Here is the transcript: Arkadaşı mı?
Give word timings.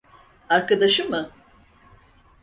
Arkadaşı 0.49 1.09
mı? 1.09 1.29